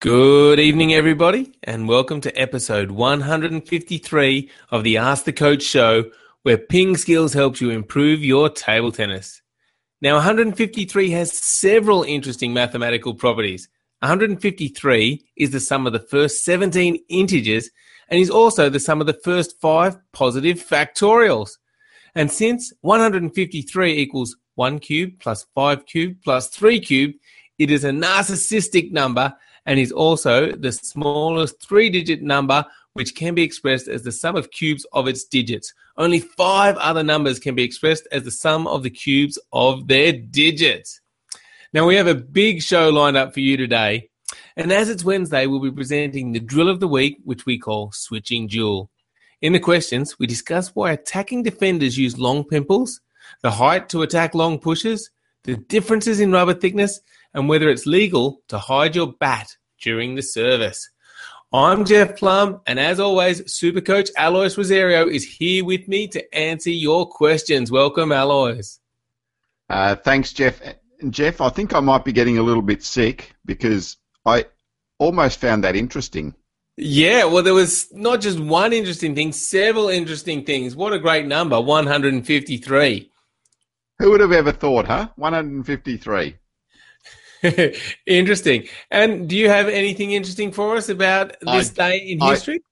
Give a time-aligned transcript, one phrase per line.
[0.00, 6.10] Good evening, everybody, and welcome to episode 153 of the Ask the Coach show,
[6.40, 9.42] where Ping Skills helps you improve your table tennis.
[10.00, 13.68] Now, 153 has several interesting mathematical properties.
[13.98, 17.68] 153 is the sum of the first 17 integers
[18.08, 21.58] and is also the sum of the first five positive factorials.
[22.14, 27.18] And since 153 equals 1 cubed plus 5 cubed plus 3 cubed,
[27.58, 29.34] it is a narcissistic number
[29.66, 32.64] and is also the smallest three digit number
[32.94, 35.72] which can be expressed as the sum of cubes of its digits.
[35.96, 40.12] Only five other numbers can be expressed as the sum of the cubes of their
[40.12, 41.00] digits.
[41.72, 44.10] Now, we have a big show lined up for you today.
[44.56, 47.92] And as it's Wednesday, we'll be presenting the drill of the week, which we call
[47.92, 48.90] Switching Duel.
[49.40, 53.00] In the questions, we discuss why attacking defenders use long pimples,
[53.42, 55.10] the height to attack long pushes,
[55.44, 57.00] the differences in rubber thickness,
[57.34, 60.90] and whether it's legal to hide your bat during the service.
[61.52, 66.34] I'm Jeff Plumb, and as always, Super Coach Alois Rosario is here with me to
[66.34, 67.72] answer your questions.
[67.72, 68.78] Welcome, Alois.
[69.68, 70.60] Uh, thanks, Jeff.
[71.08, 74.44] Jeff, I think I might be getting a little bit sick because I
[74.98, 76.34] almost found that interesting.
[76.76, 80.76] Yeah, well, there was not just one interesting thing, several interesting things.
[80.76, 83.10] What a great number, 153.
[83.98, 85.08] Who would have ever thought, huh?
[85.16, 86.36] 153.
[88.06, 88.68] interesting.
[88.90, 92.62] And do you have anything interesting for us about this I, day in history?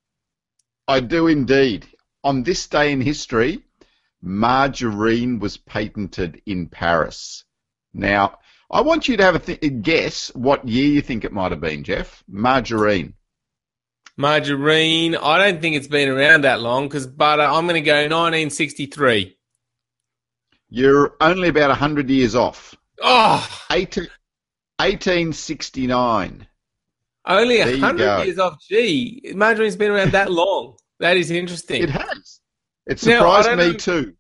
[0.87, 1.87] I, I do indeed.
[2.25, 3.63] On this day in history,
[4.21, 7.45] margarine was patented in Paris.
[7.95, 8.39] Now,
[8.71, 11.53] I want you to have a, th- a guess what year you think it might
[11.53, 12.23] have been, Jeff.
[12.29, 13.15] Margarine.
[14.19, 15.15] Margarine.
[15.15, 17.43] I don't think it's been around that long because butter.
[17.43, 19.37] Uh, I'm going to go 1963.
[20.71, 22.75] You're only about 100 years off.
[23.03, 23.49] Ah!
[23.71, 23.75] Oh!
[23.75, 24.09] 18,
[24.79, 26.47] 1869.
[27.27, 28.59] Only a hundred years off.
[28.67, 30.77] Gee, margarine's been around that long.
[31.01, 31.83] That is interesting.
[31.83, 32.41] It has.
[32.87, 34.15] It surprised now, me too.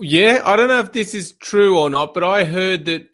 [0.00, 3.08] Yeah, I don't know if this is true or not, but I heard that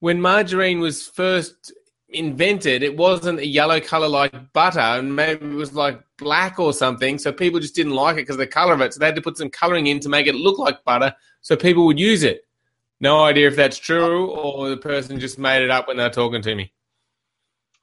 [0.00, 1.72] when margarine was first
[2.10, 6.72] invented, it wasn't a yellow color like butter, and maybe it was like black or
[6.72, 7.16] something.
[7.16, 8.92] So people just didn't like it because of the color of it.
[8.92, 11.56] So they had to put some coloring in to make it look like butter, so
[11.56, 12.42] people would use it.
[13.00, 16.42] No idea if that's true or the person just made it up when they're talking
[16.42, 16.72] to me.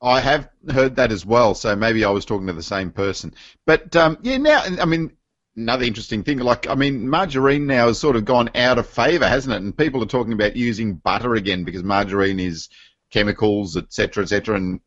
[0.02, 3.34] I have heard that as well, so maybe I was talking to the same person.
[3.66, 5.14] But um, yeah, now I mean
[5.56, 9.28] another interesting thing, like I mean margarine now has sort of gone out of favour,
[9.28, 9.62] hasn't it?
[9.62, 12.70] And people are talking about using butter again because margarine is
[13.12, 14.56] chemicals, etc., etc.
[14.56, 14.82] And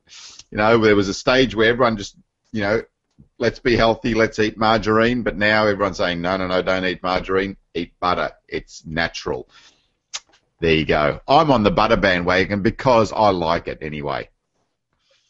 [0.52, 2.16] you know there was a stage where everyone just
[2.52, 2.82] you know
[3.38, 7.02] let's be healthy, let's eat margarine, but now everyone's saying no, no, no, don't eat
[7.02, 8.30] margarine, eat butter.
[8.48, 9.48] It's natural.
[10.60, 11.21] There you go.
[11.26, 14.28] I'm on the butter bandwagon because I like it anyway.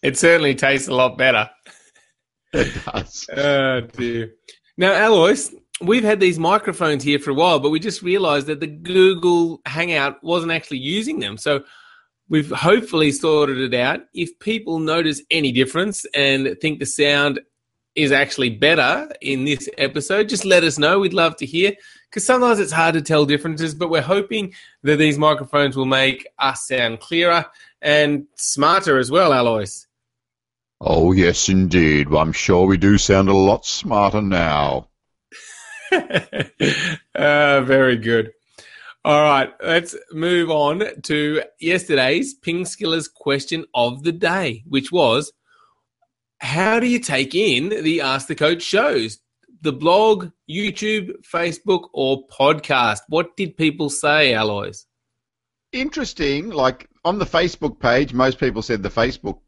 [0.02, 1.48] It certainly tastes a lot better.
[2.52, 3.28] It does.
[3.36, 4.32] oh dear.
[4.76, 8.58] Now, Alois, we've had these microphones here for a while, but we just realized that
[8.58, 11.36] the Google Hangout wasn't actually using them.
[11.36, 11.62] So
[12.28, 14.00] we've hopefully sorted it out.
[14.14, 17.38] If people notice any difference and think the sound
[17.94, 21.00] is actually better in this episode, just let us know.
[21.00, 21.72] We'd love to hear
[22.08, 26.26] because sometimes it's hard to tell differences, but we're hoping that these microphones will make
[26.38, 27.46] us sound clearer
[27.82, 29.86] and smarter as well, Alois.
[30.80, 32.08] Oh, yes, indeed.
[32.08, 34.88] Well, I'm sure we do sound a lot smarter now.
[35.92, 36.00] uh,
[37.14, 38.32] very good.
[39.02, 45.32] All right, let's move on to yesterday's Ping Skillers question of the day, which was
[46.40, 49.18] How do you take in the Ask the Coach shows?
[49.62, 53.00] the blog, YouTube, Facebook, or podcast?
[53.08, 54.86] What did people say, Alois?
[55.72, 56.50] Interesting.
[56.50, 59.40] Like on the Facebook page, most people said the Facebook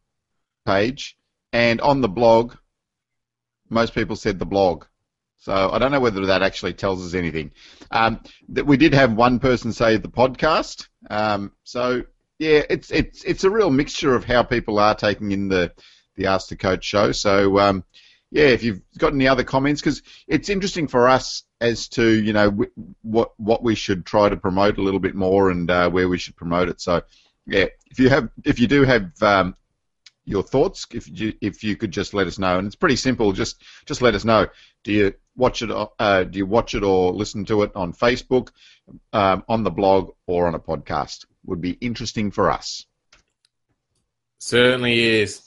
[0.67, 1.17] page,
[1.53, 2.55] and on the blog,
[3.69, 4.85] most people said the blog.
[5.39, 7.51] So I don't know whether that actually tells us anything.
[7.91, 8.21] Um,
[8.51, 10.87] that we did have one person say the podcast.
[11.11, 12.05] Um, so
[12.39, 15.73] yeah, it's it's it's a real mixture of how people are taking in the
[16.17, 17.13] the Ask the Coach show.
[17.13, 17.85] So um,
[18.31, 22.33] yeah, if you've got any other comments, because it's interesting for us as to you
[22.33, 22.67] know
[23.03, 26.19] what what we should try to promote a little bit more and uh, where we
[26.19, 26.81] should promote it.
[26.81, 27.03] So
[27.47, 29.55] yeah, if you have if you do have um,
[30.25, 33.33] your thoughts, if you if you could just let us know, and it's pretty simple.
[33.33, 34.47] Just just let us know.
[34.85, 35.71] Do you watch it?
[35.71, 38.51] Uh, do you watch it or listen to it on Facebook,
[39.13, 41.27] um, on the blog, or on a podcast?
[41.45, 42.87] Would be interesting for us.
[44.39, 45.43] Certainly is.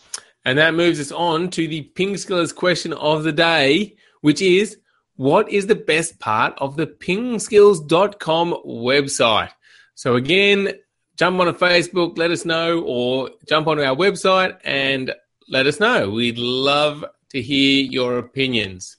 [0.46, 4.78] And that moves us on to the Ping Skillers question of the day, which is
[5.16, 9.52] what is the best part of the pingskills.com website?
[9.96, 10.74] So again,
[11.18, 15.14] jump on a Facebook, let us know, or jump onto our website and
[15.50, 16.12] let us know.
[16.12, 18.98] We'd love to hear your opinions.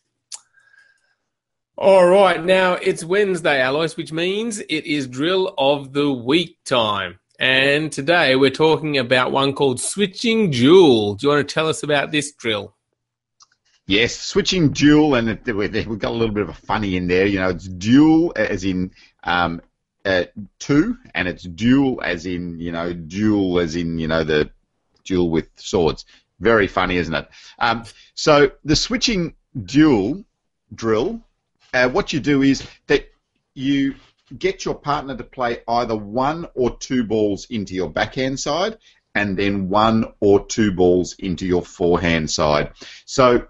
[1.79, 7.19] All right, now it's Wednesday, Alois, which means it is drill of the week time.
[7.39, 11.17] And today we're talking about one called switching dual.
[11.17, 12.75] Do you want to tell us about this drill?
[13.87, 17.27] Yes, switching dual, and we've got a little bit of a funny in there.
[17.27, 18.91] You know, it's dual as in
[19.23, 19.61] um,
[20.05, 20.25] uh,
[20.59, 24.51] two, and it's dual as in you know dual as in you know the
[25.05, 26.07] duel with swords.
[26.41, 27.29] Very funny, isn't it?
[27.59, 27.85] Um,
[28.15, 29.35] so the switching
[29.65, 30.25] dual
[30.75, 31.21] drill,
[31.75, 33.07] uh, what you do is that
[33.55, 33.95] you
[34.37, 38.77] get your partner to play either one or two balls into your backhand side
[39.15, 42.73] and then one or two balls into your forehand side.
[43.07, 43.47] So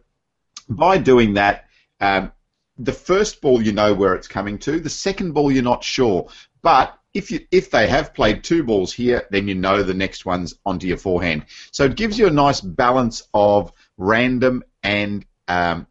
[0.68, 1.64] by doing that,
[2.00, 2.32] um,
[2.78, 6.28] the first ball you know where it's coming to, the second ball you're not sure.
[6.62, 10.26] But if you if they have played two balls here, then you know the next
[10.26, 11.46] one's onto your forehand.
[11.72, 15.86] So it gives you a nice balance of random and um,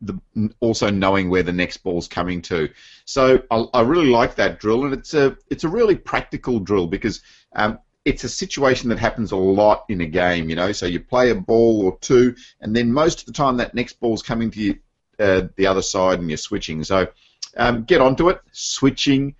[0.00, 0.18] the,
[0.60, 2.68] also knowing where the next ball's coming to.
[3.04, 6.86] So I, I, really like that drill, and it's a it's a really practical drill
[6.86, 7.22] because
[7.54, 10.48] um, it's a situation that happens a lot in a game.
[10.48, 13.56] You know, so you play a ball or two, and then most of the time
[13.58, 14.78] that next ball's coming to you,
[15.18, 16.84] uh, the other side, and you're switching.
[16.84, 17.08] So
[17.56, 19.34] um, get onto it, switching.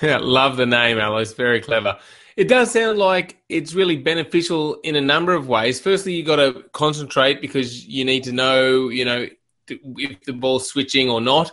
[0.00, 1.34] Yeah, love the name, Alois.
[1.34, 1.98] Very clever.
[2.36, 5.80] It does sound like it's really beneficial in a number of ways.
[5.80, 9.26] Firstly, you got to concentrate because you need to know, you know,
[9.68, 11.52] if the ball's switching or not.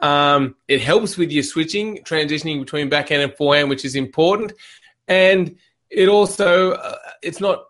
[0.00, 4.52] Um, it helps with your switching, transitioning between backhand and forehand, which is important.
[5.08, 5.56] And
[5.90, 7.64] it also, uh, it's not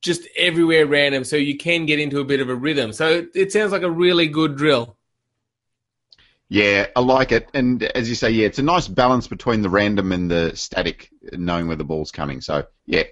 [0.00, 2.92] just everywhere random, so you can get into a bit of a rhythm.
[2.92, 4.96] So it sounds like a really good drill.
[6.48, 9.70] Yeah, I like it, and as you say, yeah, it's a nice balance between the
[9.70, 12.42] random and the static, knowing where the ball's coming.
[12.42, 13.04] So yeah,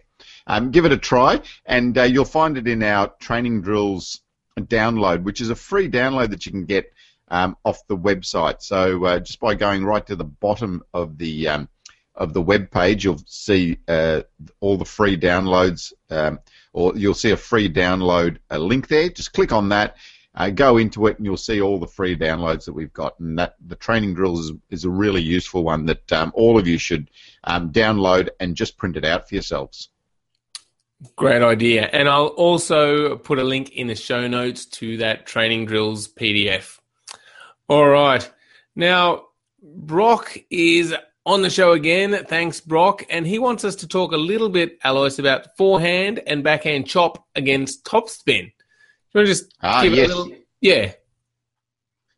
[0.47, 4.21] um, give it a try, and uh, you'll find it in our training drills
[4.59, 6.93] download, which is a free download that you can get
[7.29, 8.63] um, off the website.
[8.63, 11.69] So uh, just by going right to the bottom of the um,
[12.15, 14.23] of the web page, you'll see uh,
[14.61, 16.39] all the free downloads, um,
[16.75, 19.09] or you'll see a free download a link there.
[19.09, 19.97] Just click on that,
[20.35, 23.19] uh, go into it and you'll see all the free downloads that we've got.
[23.21, 26.67] And that the training drills is, is a really useful one that um, all of
[26.67, 27.11] you should
[27.45, 29.91] um, download and just print it out for yourselves.
[31.17, 31.89] Great idea.
[31.93, 36.79] And I'll also put a link in the show notes to that training drills PDF.
[37.69, 38.29] All right.
[38.75, 39.27] Now,
[39.63, 40.95] Brock is
[41.27, 42.25] on the show again.
[42.27, 43.05] Thanks, Brock.
[43.11, 47.27] And he wants us to talk a little bit, Alois, about forehand and backhand chop
[47.35, 48.53] against topspin
[49.15, 50.09] you want to just ah, give yes.
[50.09, 50.37] it a little?
[50.61, 50.93] Yeah.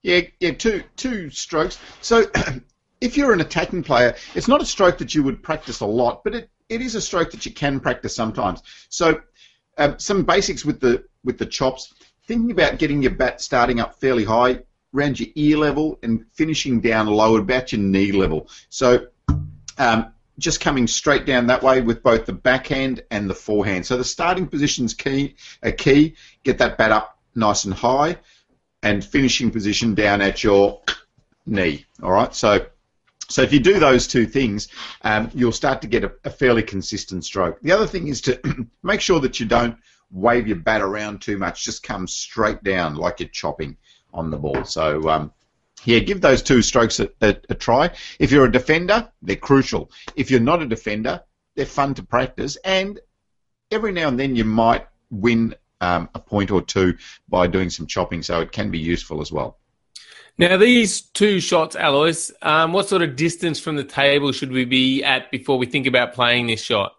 [0.03, 1.79] Yeah, yeah, two two strokes.
[2.03, 2.27] So
[3.01, 6.23] if you're an attacking player, it's not a stroke that you would practice a lot,
[6.23, 8.63] but it, it is a stroke that you can practice sometimes.
[8.91, 9.21] So
[9.79, 11.95] um, some basics with the with the chops.
[12.27, 14.61] Thinking about getting your bat starting up fairly high,
[14.95, 18.49] around your ear level, and finishing down low, about your knee level.
[18.71, 19.09] So
[19.77, 23.87] um, just coming straight down that way with both the backhand and the forehand.
[23.87, 26.17] So the starting position's key, a key.
[26.43, 28.19] Get that bat up nice and high,
[28.83, 30.83] and finishing position down at your
[31.47, 31.87] knee.
[32.03, 32.35] All right.
[32.35, 32.67] So,
[33.29, 34.69] so if you do those two things,
[35.03, 37.61] um, you'll start to get a, a fairly consistent stroke.
[37.63, 39.77] The other thing is to make sure that you don't
[40.11, 41.65] wave your bat around too much.
[41.65, 43.77] Just come straight down like you're chopping
[44.13, 44.65] on the ball.
[44.65, 45.33] So um,
[45.85, 47.91] yeah, give those two strokes a, a, a, try.
[48.19, 49.91] If you're a defender, they're crucial.
[50.17, 51.23] If you're not a defender,
[51.55, 53.01] they're fun to practice, and
[53.71, 56.97] every now and then you might win um, a point or two
[57.29, 59.59] by doing some chopping, so it can be useful as well.
[60.37, 64.65] Now, these two shots, Alois, um, what sort of distance from the table should we
[64.65, 66.95] be at before we think about playing this shot?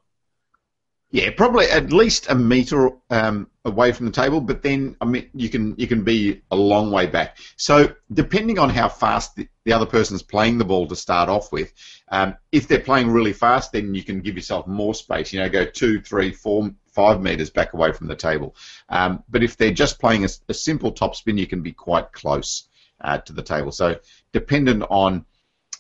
[1.12, 5.30] Yeah, probably at least a meter um, away from the table, but then I mean
[5.34, 7.38] you can you can be a long way back.
[7.58, 11.52] So depending on how fast the, the other person's playing the ball to start off
[11.52, 11.74] with,
[12.12, 15.32] um, if they're playing really fast, then you can give yourself more space.
[15.32, 18.56] You know, go two, three, four, five meters back away from the table.
[18.90, 22.12] Um, but if they're just playing a, a, simple top spin, you can be quite
[22.14, 22.68] close
[23.00, 23.72] uh, to the table.
[23.72, 24.00] So
[24.34, 25.26] dependent on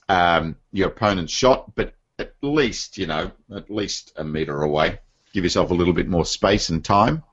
[0.08, 5.00] um, your opponent's shot, but at least you know at least a meter away
[5.36, 7.24] give yourself a little bit more space and time.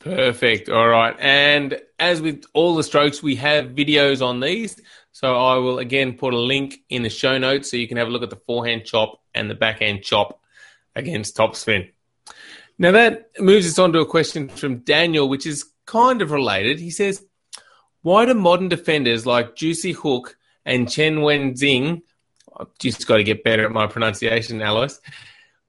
[0.00, 0.68] Perfect.
[0.68, 1.14] All right.
[1.20, 4.80] And as with all the strokes, we have videos on these.
[5.12, 8.08] So I will again put a link in the show notes so you can have
[8.08, 10.40] a look at the forehand chop and the backhand chop
[10.96, 11.92] against topspin.
[12.78, 16.80] Now that moves us on to a question from Daniel, which is kind of related.
[16.80, 17.24] He says,
[18.00, 22.02] Why do modern defenders like Joo Se-hyuk and Chen Wen Xing
[22.56, 25.00] I've just got to get better at my pronunciation, Alois.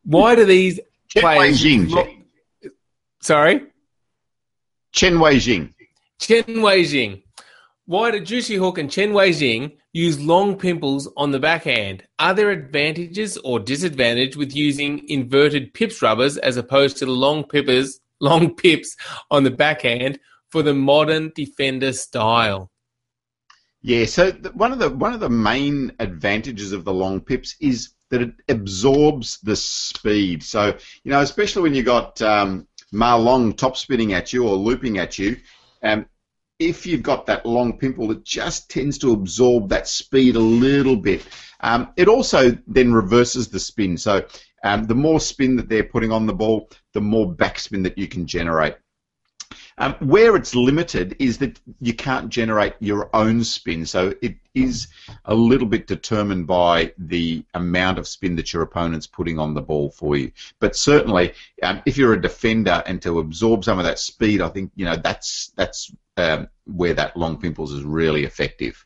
[0.04, 0.80] Why do these
[1.14, 1.64] Chen players?
[1.64, 1.90] Wei-jing.
[1.90, 2.08] lo-
[3.22, 3.62] Sorry,
[4.92, 5.74] Chen Wei Jing.
[6.20, 7.22] Chen Wei Jing.
[7.86, 12.04] Why do Joo Se-hyuk and Chen Wei Jing use long pimples on the backhand?
[12.20, 17.44] Are there advantages or disadvantage with using inverted pips rubbers as opposed to the long
[17.44, 18.96] pippers, long pips
[19.32, 22.72] on the backhand for the modern defender style?
[23.82, 27.56] Yeah, so th- one of the one of the main advantages of the long pips
[27.60, 30.44] is that it absorbs the speed.
[30.44, 34.56] So you know, especially when you've got um, Ma Long top spinning at you or
[34.56, 35.38] looping at you,
[35.82, 36.06] um,
[36.60, 40.96] if you've got that long pimple, it just tends to absorb that speed a little
[40.96, 41.28] bit.
[41.60, 43.98] Um, it also then reverses the spin.
[43.98, 44.26] So
[44.64, 48.08] um, the more spin that they're putting on the ball, the more backspin that you
[48.08, 48.76] can generate.
[49.78, 54.88] Um, where it's limited is that you can't generate your own spin, so it is
[55.26, 59.62] a little bit determined by the amount of spin that your opponent's putting on the
[59.62, 60.32] ball for you.
[60.60, 64.50] But certainly, um, if you're a defender and to absorb some of that speed, I
[64.50, 68.86] think you know that's that's um, where that long pimples is really effective.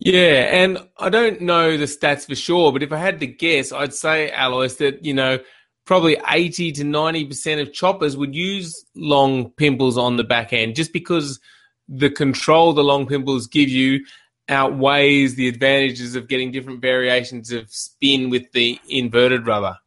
[0.00, 3.72] Yeah, and I don't know the stats for sure, but if I had to guess,
[3.72, 5.40] I'd say, Alois, that, you know,
[5.88, 10.92] probably 80 to 90% of choppers would use long pimples on the back end just
[10.92, 11.40] because
[11.88, 14.04] the control the long pimples give you
[14.50, 19.78] outweighs the advantages of getting different variations of spin with the inverted rubber.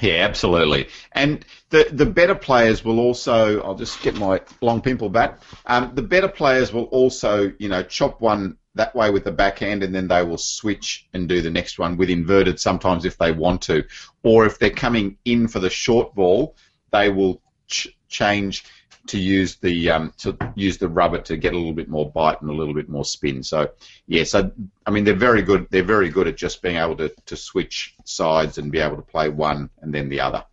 [0.00, 0.88] Yeah, absolutely.
[1.12, 3.62] And the the better players will also.
[3.62, 5.40] I'll just get my long pimple back.
[5.64, 9.82] Um, the better players will also, you know, chop one that way with the backhand,
[9.82, 12.60] and then they will switch and do the next one with inverted.
[12.60, 13.84] Sometimes if they want to,
[14.22, 16.54] or if they're coming in for the short ball,
[16.92, 18.64] they will ch- change
[19.08, 22.40] to use the um, to use the rubber to get a little bit more bite
[22.40, 23.42] and a little bit more spin.
[23.42, 23.70] So
[24.06, 24.50] yeah, so
[24.84, 25.66] I mean they're very good.
[25.70, 29.02] They're very good at just being able to, to switch sides and be able to
[29.02, 30.44] play one and then the other.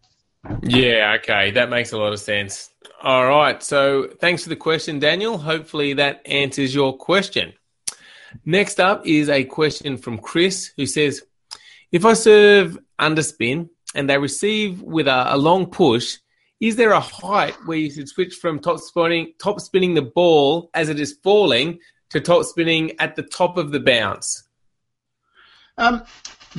[0.62, 1.52] Yeah, okay.
[1.52, 2.70] That makes a lot of sense.
[3.02, 3.62] All right.
[3.64, 5.38] So thanks for the question, Daniel.
[5.38, 7.54] Hopefully that answers your question.
[8.46, 11.22] Next up is a question from Chris who says
[11.92, 16.18] If I serve underspin and they receive with a, a long push,
[16.60, 20.70] is there a height where you should switch from top spinning, top spinning the ball
[20.74, 24.48] as it is falling to top spinning at the top of the bounce?
[25.78, 26.04] Um,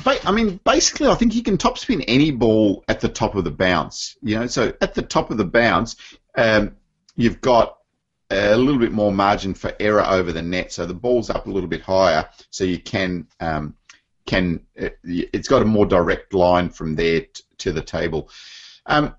[0.05, 3.45] I mean, basically, I think you can top spin any ball at the top of
[3.45, 4.17] the bounce.
[4.21, 5.95] You know, so at the top of the bounce,
[6.35, 6.75] um,
[7.15, 7.77] you've got
[8.35, 11.51] a little bit more margin for error over the net, so the ball's up a
[11.51, 13.75] little bit higher, so you can um,
[14.25, 18.29] can it, it's got a more direct line from there t- to the table.
[18.85, 19.15] Um,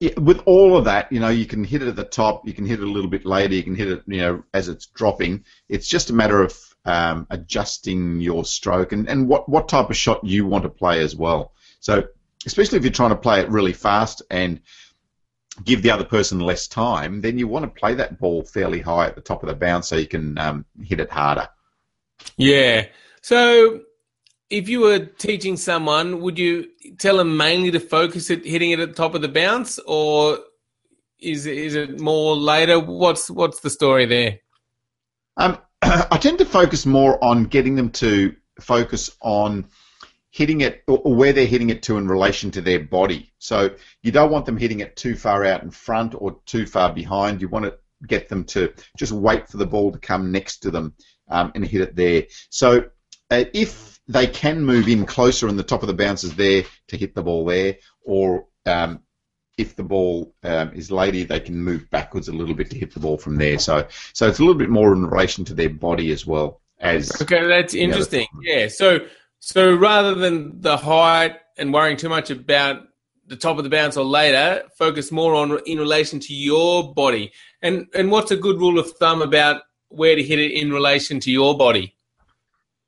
[0.00, 2.54] yeah, with all of that, you know, you can hit it at the top, you
[2.54, 4.86] can hit it a little bit later, you can hit it, you know, as it's
[4.86, 5.44] dropping.
[5.68, 9.96] It's just a matter of um, adjusting your stroke and, and what, what type of
[9.96, 11.52] shot you want to play as well.
[11.80, 12.04] So,
[12.46, 14.60] especially if you're trying to play it really fast and
[15.64, 19.06] give the other person less time, then you want to play that ball fairly high
[19.06, 21.48] at the top of the bounce so you can um, hit it harder.
[22.36, 22.86] Yeah.
[23.22, 23.80] So
[24.50, 28.80] if you were teaching someone, would you tell them mainly to focus at hitting it
[28.80, 30.38] at the top of the bounce, or
[31.20, 32.80] is is it more later?
[32.80, 34.40] What's what's the story there?
[35.36, 39.66] Um, I tend to focus more on getting them to focus on
[40.38, 43.32] hitting it or where they're hitting it to in relation to their body.
[43.40, 43.70] So
[44.04, 47.42] you don't want them hitting it too far out in front or too far behind.
[47.42, 47.76] You want to
[48.06, 50.94] get them to just wait for the ball to come next to them
[51.28, 52.22] um, and hit it there.
[52.50, 52.84] So
[53.32, 56.62] uh, if they can move in closer and the top of the bounce is there
[56.86, 59.00] to hit the ball there, or um,
[59.58, 62.94] if the ball um, is lady, they can move backwards a little bit to hit
[62.94, 63.58] the ball from there.
[63.58, 67.20] So, so it's a little bit more in relation to their body as well as.
[67.20, 68.28] Okay, that's interesting.
[68.40, 68.68] Yeah.
[68.68, 69.00] So,
[69.40, 72.88] so rather than the height and worrying too much about
[73.26, 77.32] the top of the bounce or later, focus more on in relation to your body.
[77.62, 81.20] And and what's a good rule of thumb about where to hit it in relation
[81.20, 81.94] to your body?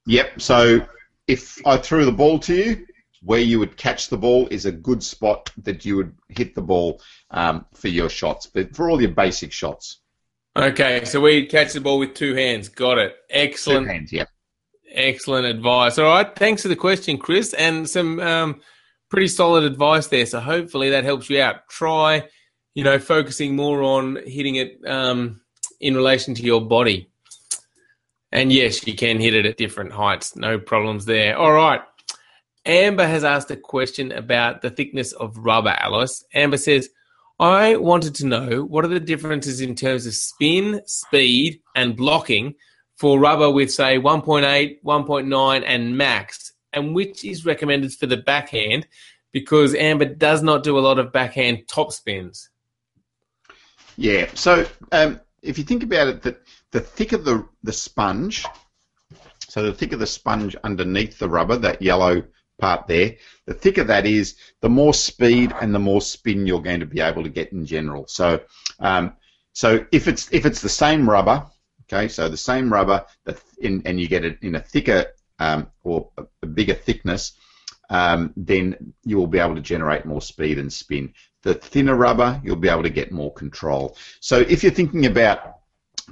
[0.06, 0.40] Yep.
[0.40, 0.86] So
[1.26, 2.86] if I threw the ball to you,
[3.22, 6.62] where you would catch the ball is a good spot that you would hit the
[6.62, 10.00] ball um, for your shots, but for all your basic shots.
[10.56, 12.68] Okay, so we catch the ball with two hands.
[12.68, 13.14] Got it.
[13.28, 13.86] Excellent.
[13.86, 14.28] Two hands, yep.
[14.92, 15.98] Excellent advice.
[15.98, 18.60] All right, thanks for the question, Chris, and some um,
[19.08, 20.26] pretty solid advice there.
[20.26, 21.68] So hopefully that helps you out.
[21.68, 22.28] Try,
[22.74, 25.40] you know, focusing more on hitting it um,
[25.80, 27.08] in relation to your body.
[28.32, 30.36] And yes, you can hit it at different heights.
[30.36, 31.36] No problems there.
[31.36, 31.80] All right.
[32.66, 36.22] Amber has asked a question about the thickness of rubber, Alois.
[36.34, 36.88] Amber says,
[37.40, 42.54] I wanted to know what are the differences in terms of spin, speed, and blocking
[43.00, 48.86] for rubber with, say, 1.8, 1.9, and max, and which is recommended for the backhand
[49.32, 52.50] because Amber does not do a lot of backhand top spins.
[53.96, 54.28] Yeah.
[54.34, 56.36] So um, if you think about it, the,
[56.72, 58.44] the thicker the, the sponge,
[59.48, 62.22] so the thicker the sponge underneath the rubber, that yellow
[62.58, 63.16] part there,
[63.46, 67.00] the thicker that is, the more speed and the more spin you're going to be
[67.00, 68.06] able to get in general.
[68.08, 68.40] So,
[68.78, 69.14] um,
[69.54, 71.46] so if it's if it's the same rubber,
[71.92, 73.04] Okay, so the same rubber,
[73.60, 75.06] in, and you get it in a thicker
[75.40, 76.10] um, or
[76.42, 77.32] a bigger thickness,
[77.88, 81.12] um, then you will be able to generate more speed and spin.
[81.42, 83.96] The thinner rubber, you'll be able to get more control.
[84.20, 85.56] So if you're thinking about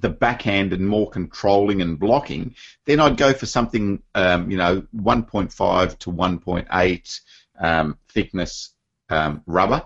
[0.00, 4.82] the backhand and more controlling and blocking, then I'd go for something, um, you know,
[4.96, 7.20] 1.5 to 1.8
[7.60, 8.70] um, thickness
[9.10, 9.84] um, rubber.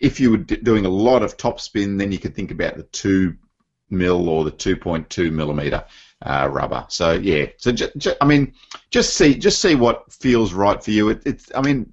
[0.00, 2.82] If you were doing a lot of top spin, then you could think about the
[2.82, 3.38] two
[3.94, 5.84] mil or the 2.2 millimeter
[6.22, 6.86] uh, rubber.
[6.88, 8.54] So yeah, so j- j- I mean,
[8.90, 11.10] just see just see what feels right for you.
[11.10, 11.92] It, it's I mean,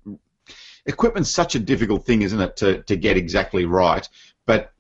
[0.85, 4.07] equipment's such a difficult thing, isn't it, to, to get exactly right.
[4.45, 4.71] But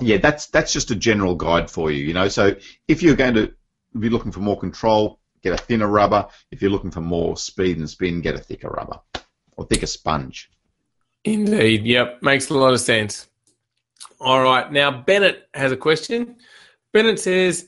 [0.00, 2.04] yeah, that's that's just a general guide for you.
[2.04, 2.54] You know, so
[2.88, 3.54] if you're going to
[3.98, 6.26] be looking for more control, get a thinner rubber.
[6.50, 9.00] If you're looking for more speed and spin, get a thicker rubber
[9.56, 10.50] or thicker sponge.
[11.24, 11.86] Indeed.
[11.86, 12.22] Yep.
[12.22, 13.28] Makes a lot of sense.
[14.20, 14.70] All right.
[14.70, 16.36] Now, Bennett has a question.
[16.94, 17.66] Bennett says,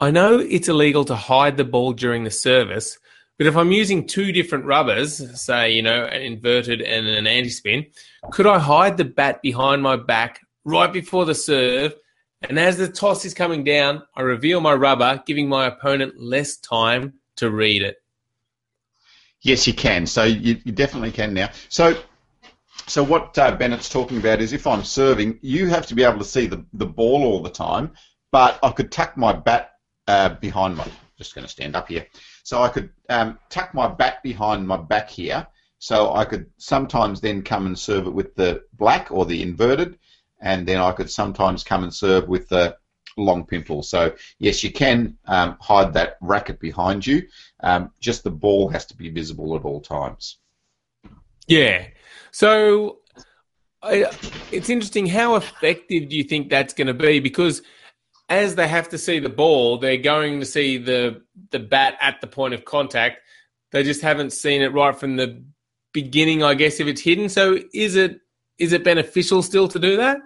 [0.00, 2.98] I know it's illegal to hide the ball during the service,
[3.36, 7.50] but if I'm using two different rubbers, say, you know, an inverted and an anti
[7.50, 7.86] spin,
[8.30, 11.94] could I hide the bat behind my back right before the serve?
[12.40, 16.56] And as the toss is coming down, I reveal my rubber, giving my opponent less
[16.56, 17.96] time to read it.
[19.42, 20.06] Yes, you can.
[20.06, 21.50] So you, you definitely can now.
[21.68, 21.94] So
[22.86, 26.18] so what uh, Bennett's talking about is if I'm serving, you have to be able
[26.18, 27.92] to see the, the ball all the time,
[28.32, 29.74] but I could tuck my bat
[30.08, 30.86] uh, behind my,
[31.16, 32.06] just going to stand up here,
[32.42, 35.46] so I could um, tuck my bat behind my back here,
[35.78, 39.98] so I could sometimes then come and serve it with the black or the inverted,
[40.40, 42.76] and then I could sometimes come and serve with the
[43.16, 43.82] long pimple.
[43.82, 47.28] So yes, you can um, hide that racket behind you,
[47.60, 50.38] um, just the ball has to be visible at all times.
[51.46, 51.86] Yeah.
[52.30, 52.98] So
[53.82, 54.06] I,
[54.50, 55.06] it's interesting.
[55.06, 57.20] How effective do you think that's going to be?
[57.20, 57.62] Because
[58.28, 62.20] as they have to see the ball, they're going to see the the bat at
[62.20, 63.18] the point of contact.
[63.70, 65.42] They just haven't seen it right from the
[65.92, 67.28] beginning, I guess, if it's hidden.
[67.28, 68.20] So is it
[68.58, 70.18] is it beneficial still to do that?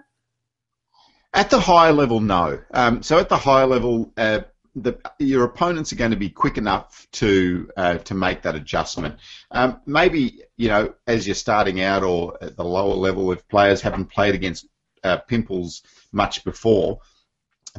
[1.33, 2.59] At the higher level, no.
[2.71, 4.41] Um, so at the higher level, uh,
[4.75, 9.15] the, your opponents are going to be quick enough to uh, to make that adjustment.
[9.51, 13.81] Um, maybe you know as you're starting out or at the lower level, if players
[13.81, 14.67] haven't played against
[15.03, 16.99] uh, pimples much before,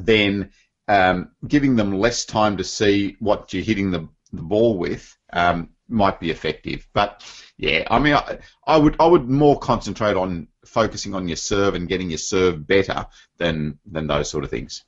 [0.05, 0.51] then
[0.87, 5.69] um, giving them less time to see what you're hitting the, the ball with um,
[5.87, 6.87] might be effective.
[6.93, 7.23] But
[7.57, 11.75] yeah, I mean, I, I would I would more concentrate on focusing on your serve
[11.75, 13.05] and getting your serve better
[13.37, 14.83] than than those sort of things.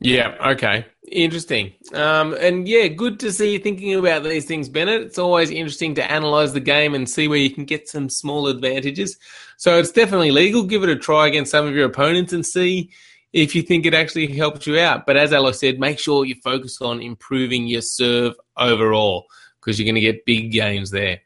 [0.00, 0.36] Yeah.
[0.52, 0.86] Okay.
[1.10, 1.72] Interesting.
[1.92, 5.02] Um, and yeah, good to see you thinking about these things, Bennett.
[5.02, 8.46] It's always interesting to analyze the game and see where you can get some small
[8.46, 9.18] advantages.
[9.56, 10.62] So it's definitely legal.
[10.62, 12.90] Give it a try against some of your opponents and see
[13.32, 15.06] if you think it actually helps you out.
[15.06, 19.26] But as Alois said, make sure you focus on improving your serve overall
[19.60, 21.20] because you're going to get big gains there.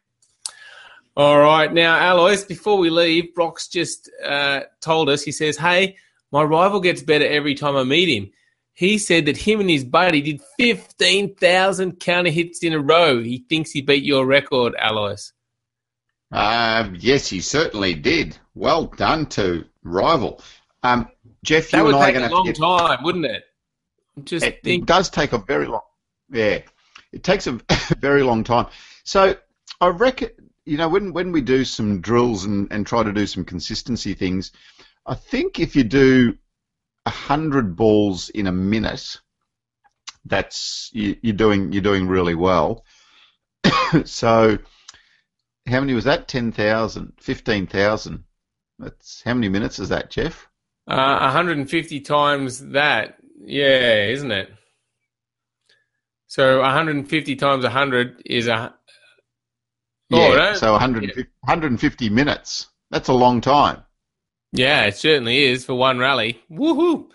[1.16, 1.72] All right.
[1.72, 5.96] Now, Alois, before we leave, Brock's just uh, told us, he says, Hey,
[6.30, 8.32] my rival gets better every time I meet him
[8.74, 13.22] he said that him and his buddy did 15,000 counter hits in a row.
[13.22, 15.32] He thinks he beat your record, Alois.
[16.30, 18.38] Um, yes, he certainly did.
[18.54, 20.42] Well done to rival.
[20.82, 21.08] Um,
[21.44, 22.56] Jeff, that you would and I take are a going to long get...
[22.56, 23.44] time, wouldn't it?
[24.24, 24.82] Just it, think.
[24.82, 25.82] it does take a very long.
[26.30, 26.60] Yeah,
[27.12, 27.52] it takes a
[27.98, 28.66] very long time.
[29.04, 29.36] So
[29.80, 30.30] I reckon,
[30.64, 34.14] you know, when when we do some drills and, and try to do some consistency
[34.14, 34.52] things,
[35.06, 36.36] I think if you do
[37.06, 39.20] hundred balls in a minute,
[40.24, 42.84] that's you, are doing you're doing really well.
[44.04, 44.58] so,
[45.66, 46.28] how many was that?
[46.28, 48.24] 10,000, 15,000.
[48.78, 50.48] That's how many minutes is that, Jeff?
[50.88, 53.16] Uh, 150 times that.
[53.44, 54.50] Yeah, isn't it?
[56.26, 58.74] So 150 times 100 is a.
[60.10, 61.26] Yeah, oh, so 150, yeah.
[61.40, 62.68] 150 minutes.
[62.90, 63.82] That's a long time.
[64.52, 66.42] Yeah, it certainly is for one rally.
[66.50, 67.08] Woohoo!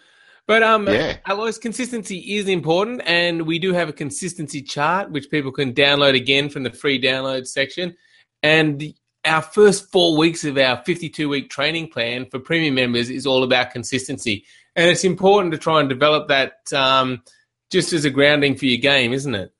[0.47, 1.17] But um, yeah.
[1.25, 6.15] Alois, consistency is important, and we do have a consistency chart which people can download
[6.15, 7.95] again from the free download section.
[8.41, 8.93] And
[9.27, 13.43] our first four weeks of our 52 week training plan for premium members is all
[13.43, 17.21] about consistency, and it's important to try and develop that um,
[17.69, 19.53] just as a grounding for your game, isn't it?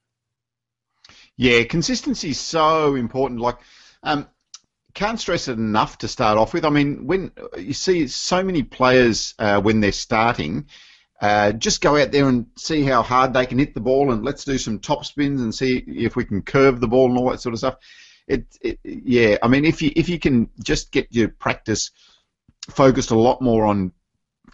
[1.36, 3.40] Yeah, consistency is so important.
[3.40, 3.58] Like,
[4.02, 4.28] um,
[4.96, 6.66] can't stress it enough to start off with.
[6.66, 10.66] I mean, when you see so many players uh, when they're starting,
[11.22, 14.24] uh, just go out there and see how hard they can hit the ball, and
[14.24, 17.30] let's do some top spins and see if we can curve the ball and all
[17.30, 17.76] that sort of stuff.
[18.28, 21.92] It, it yeah, I mean, if you if you can just get your practice
[22.70, 23.94] focused a lot more on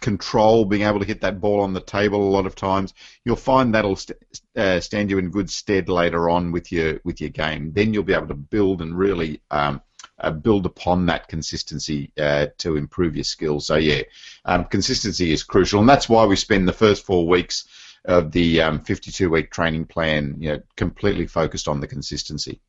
[0.00, 3.36] control, being able to hit that ball on the table a lot of times, you'll
[3.36, 4.18] find that'll st-
[4.56, 7.72] uh, stand you in good stead later on with your with your game.
[7.72, 9.80] Then you'll be able to build and really um,
[10.18, 13.66] uh, build upon that consistency uh, to improve your skills.
[13.66, 14.02] So yeah,
[14.44, 17.66] um, consistency is crucial, and that's why we spend the first four weeks
[18.04, 22.60] of the um, 52-week training plan, you know, completely focused on the consistency.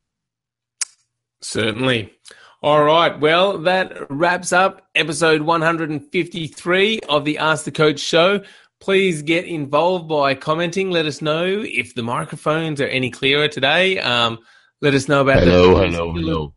[1.40, 2.12] Certainly.
[2.62, 3.18] All right.
[3.20, 8.40] Well, that wraps up episode 153 of the Ask the Coach show.
[8.80, 10.90] Please get involved by commenting.
[10.90, 13.98] Let us know if the microphones are any clearer today.
[13.98, 14.38] Um,
[14.80, 16.54] let us know about hello, the hello, hello.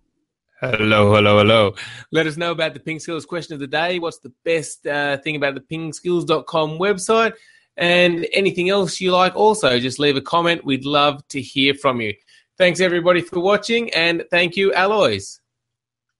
[0.61, 1.75] Hello, hello, hello.
[2.11, 3.97] Let us know about the Ping Skills question of the day.
[3.99, 7.33] What's the best uh, thing about the pingskills.com website?
[7.77, 10.65] And anything else you like, also just leave a comment.
[10.65, 12.13] We'd love to hear from you.
[12.59, 13.89] Thanks, everybody, for watching.
[13.93, 15.39] And thank you, Alois.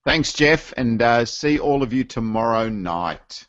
[0.06, 0.72] Thanks, Jeff.
[0.74, 3.46] And uh, see all of you tomorrow night.